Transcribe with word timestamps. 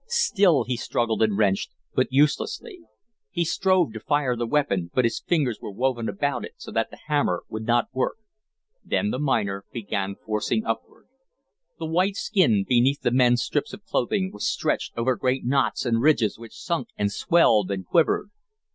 Still 0.07 0.63
he 0.63 0.77
struggled 0.77 1.21
and 1.21 1.37
wrenched, 1.37 1.69
but 1.93 2.07
uselessly. 2.09 2.79
He 3.29 3.45
strove 3.45 3.93
to 3.93 3.99
fire 3.99 4.35
the 4.35 4.47
weapon, 4.47 4.89
but 4.95 5.05
his 5.05 5.19
fingers 5.19 5.59
were 5.61 5.69
woven 5.69 6.09
about 6.09 6.43
it 6.43 6.53
so 6.57 6.71
that 6.71 6.89
the 6.89 6.97
hammer 7.05 7.43
would 7.49 7.65
not 7.67 7.87
work. 7.93 8.15
Then 8.83 9.11
the 9.11 9.19
miner 9.19 9.63
began 9.71 10.15
forcing 10.25 10.65
upward. 10.65 11.05
The 11.77 11.85
white 11.85 12.15
skin 12.15 12.65
beneath 12.67 13.01
the 13.01 13.11
men's 13.11 13.43
strips 13.43 13.73
of 13.73 13.85
clothing 13.85 14.31
was 14.33 14.49
stretched 14.49 14.97
over 14.97 15.15
great 15.15 15.45
knots 15.45 15.85
and 15.85 16.01
ridges 16.01 16.35
which 16.39 16.55
sunk 16.57 16.87
and 16.97 17.11
swelled 17.11 17.69
and 17.69 17.85
quivered. 17.85 18.31